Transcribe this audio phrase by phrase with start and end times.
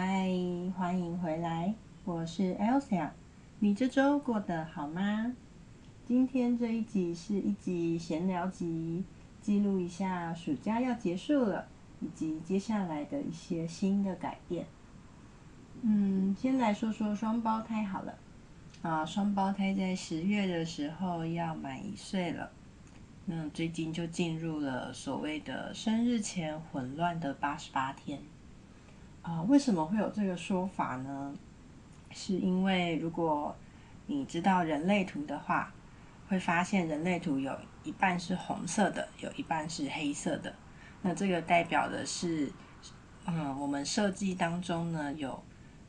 [0.00, 0.30] 嗨，
[0.76, 3.10] 欢迎回来，我是 Elsa，
[3.58, 5.34] 你这周过得好吗？
[6.06, 9.02] 今天这一集是一集闲聊集，
[9.42, 11.66] 记录一下暑假要结束了，
[11.98, 14.66] 以及接下来的一些新的改变。
[15.82, 18.14] 嗯，先来说说双胞胎好了。
[18.82, 22.52] 啊，双胞胎在十月的时候要满一岁了，
[23.24, 28.20] 那最近就进入了所谓的生日前混乱的八十八天。
[29.28, 31.34] 啊，为什么会有这个说法呢？
[32.12, 33.54] 是因为如果
[34.06, 35.70] 你知道人类图的话。
[36.28, 40.54] 会发现人类图有一半是红色的，有一半是黑色的。
[41.00, 42.52] 那这个代表的是，
[43.24, 45.42] 嗯，我们设计当中呢，有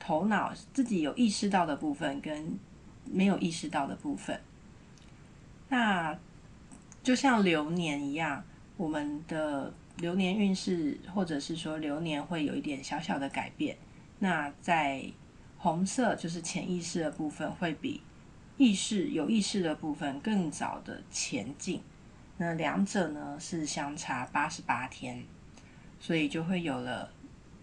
[0.00, 2.58] 头脑自己有意识到的部分跟
[3.04, 4.40] 没有意识到的部分。
[5.68, 6.18] 那
[7.04, 8.42] 就像流年一样，
[8.76, 13.76] 我们的流年运势或者是说流年会有一点小小的改变。
[14.18, 15.04] 那在
[15.58, 18.00] 红色就是潜意识的部分会比。
[18.56, 21.82] 意识有意识的部分更早的前进，
[22.36, 25.24] 那两者呢是相差八十八天，
[25.98, 27.10] 所以就会有了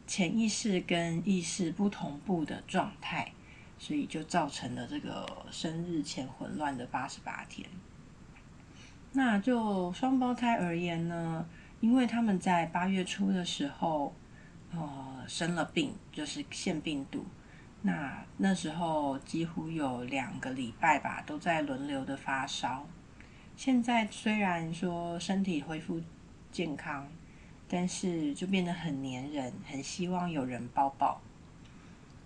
[0.06, 3.32] 潜意识跟意识不同步的状态，
[3.80, 7.66] 所以就造成了这个生日前混乱的八十八天。
[9.14, 11.48] 那就双胞胎而言呢，
[11.82, 14.14] 因为他们在八月初的时候，
[14.72, 17.26] 呃，生了病，就是腺病毒。
[17.82, 22.86] 那那时候几乎有两个礼拜吧，都在轮流的发烧。
[23.58, 26.00] 现在虽然说身体恢复
[26.52, 27.08] 健康，
[27.68, 31.20] 但是就变得很黏人，很希望有人抱抱。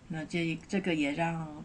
[0.10, 1.64] 那这这个也让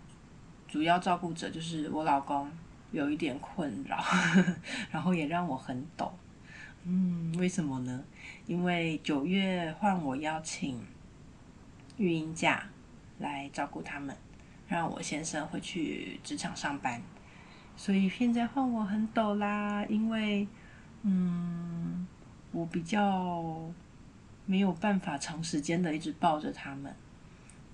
[0.69, 2.49] 主要照顾者就是我老公
[2.93, 4.01] 有一点困扰，
[4.93, 6.13] 然后也让我很抖。
[6.85, 8.05] 嗯，为什么呢？
[8.47, 10.85] 因为九月换我邀请
[11.97, 12.67] 育婴假。
[13.21, 14.17] 来照顾他们，
[14.67, 17.03] 让我先生回去职场上班，
[17.77, 20.49] 所以现在换我很抖啦，因为，
[21.03, 22.07] 嗯，
[22.51, 23.71] 我比较
[24.47, 26.97] 没有办法长时间的一直抱着他们，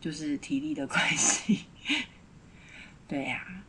[0.00, 1.67] 就是体力的关系，
[3.06, 3.62] 对呀，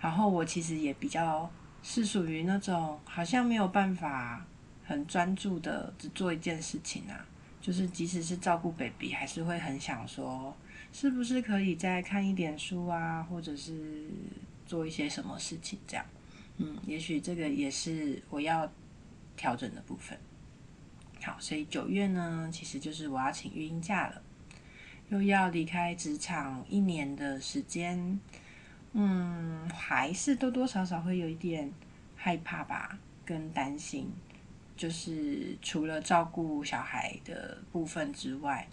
[0.00, 1.50] 然后我其实也比较
[1.82, 4.46] 是属于那种好像没有办法
[4.84, 7.26] 很专注的只做一件事情啊，
[7.60, 10.54] 就是即使是照顾 baby，还是会很想说。
[10.92, 14.08] 是不是可以再看一点书啊，或者是
[14.64, 16.06] 做一些什么事情这样？
[16.58, 18.70] 嗯，也许这个也是我要
[19.36, 20.16] 调整的部分。
[21.20, 24.22] 好，所以九月呢，其实就是我要请育婴假了，
[25.08, 28.20] 又要离开职场一年的时间。
[28.92, 31.72] 嗯，还是多多少少会有一点
[32.14, 34.08] 害怕吧，跟担心。
[34.76, 38.68] 就是除了照顾小孩的部分之外。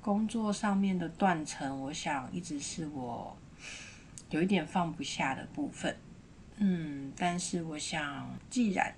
[0.00, 3.36] 工作上面的断层，我想一直是我
[4.30, 5.96] 有一点放不下的部分。
[6.56, 8.92] 嗯，但是我想，既然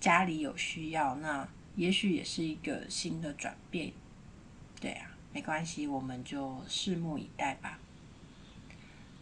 [0.00, 3.92] 家里有需要，那也许也是一个新的转变。
[4.80, 7.78] 对啊，没关系，我们就拭目以待吧。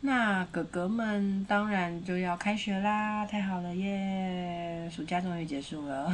[0.07, 4.89] 那哥哥们当然就要开学啦，太好了耶！
[4.89, 6.09] 暑假终于结束了，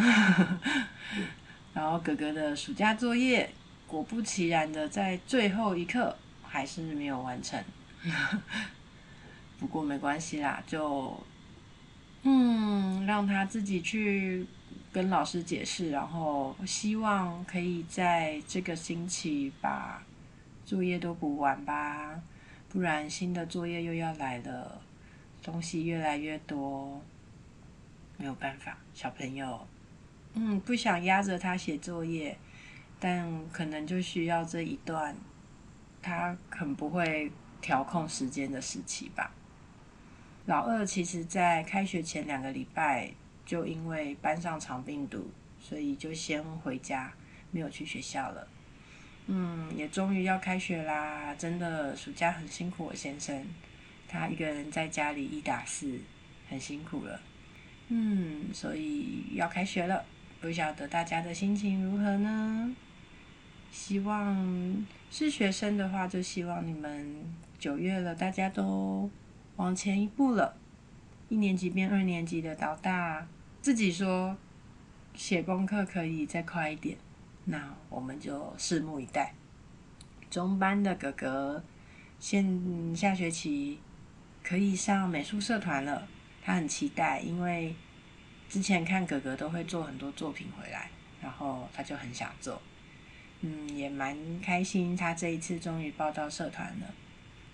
[1.75, 3.51] 然后哥哥的暑假作业。
[3.87, 7.63] 果不其然的，在最后一刻还是没有完成。
[9.61, 11.23] 不过没关系啦，就
[12.23, 14.47] 嗯，让他自己去
[14.91, 20.03] 跟老师解释，然后希望可以在这个星期把
[20.65, 22.19] 作业都补完吧。
[22.73, 24.81] 不然新的作业又要来了，
[25.43, 27.03] 东西越来越多，
[28.17, 29.67] 没有办法，小朋友
[30.33, 32.39] 嗯，不想压着他写作业，
[32.99, 35.15] 但可能就需要这一段，
[36.01, 37.31] 他很不会
[37.61, 39.31] 调控时间的时期吧。
[40.47, 43.13] 老二其实，在开学前两个礼拜，
[43.45, 45.31] 就因为班上长病毒，
[45.61, 47.13] 所以就先回家，
[47.51, 48.49] 没有去学校了。
[49.35, 51.35] 嗯，也终于要开学啦！
[51.39, 53.43] 真的，暑假很辛苦，我先生，
[54.07, 55.99] 他一个人在家里一打四，
[56.51, 57.19] 很辛苦了。
[57.89, 60.05] 嗯，所以要开学了，
[60.39, 62.77] 不晓得大家的心情如何呢？
[63.71, 67.25] 希望是学生的话，就希望你们
[67.59, 69.11] 九月了，大家都
[69.57, 70.55] 往前一步了，
[71.31, 73.27] 一年级变二年级的老大，
[73.63, 74.37] 自己说
[75.15, 76.99] 写功课可以再快一点。
[77.45, 79.35] 那我们就拭目以待。
[80.31, 81.63] 中班的哥哥，
[82.19, 83.81] 现下学期
[84.43, 86.07] 可以上美术社团了，
[86.43, 87.75] 他很期待，因为
[88.49, 90.91] 之前看哥哥都会做很多作品回来，
[91.21, 92.63] 然后他就很想做，
[93.41, 96.87] 嗯，也蛮开心，他这一次终于报到社团了。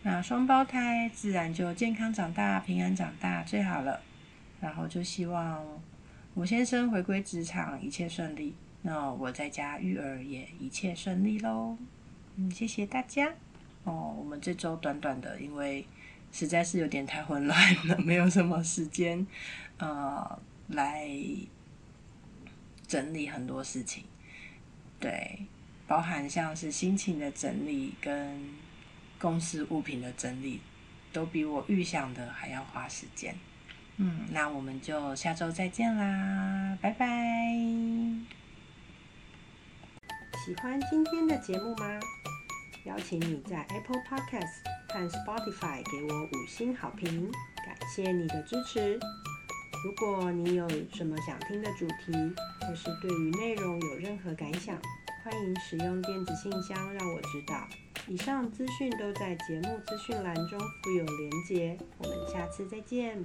[0.03, 4.01] 那双胞胎自然就健康长大、平安长大最好了，
[4.61, 5.67] 然后就希望
[6.35, 8.55] 吴先生回归职场一切顺利。
[8.83, 11.77] 那我在家育儿也一切顺利喽，
[12.37, 13.35] 嗯，谢谢大家。
[13.85, 15.87] 哦，我们这周短短的，因为
[16.33, 19.27] 实在是有点太混乱了， 没有什么时间，
[19.79, 21.09] 呃，来
[22.87, 24.05] 整理很多事情。
[25.01, 25.47] 对，
[25.87, 28.41] 包含像是心情的整理跟
[29.19, 30.61] 公司物品的整理，
[31.13, 33.35] 都比我预想的还要花时间。
[33.97, 37.38] 嗯，那我们就下周再见啦，拜拜。
[40.49, 42.01] 喜欢今天的节目吗？
[42.87, 47.31] 邀请你在 Apple Podcast 和 Spotify 给我五星好评，
[47.67, 48.99] 感谢你的支持。
[49.85, 52.13] 如果你有什么想听的主题，
[52.63, 54.75] 或是对于内容有任何感想，
[55.23, 57.69] 欢迎使用电子信箱让我知道。
[58.07, 61.77] 以上资讯都在节目资讯栏中附有连结。
[61.99, 63.23] 我们下次再见。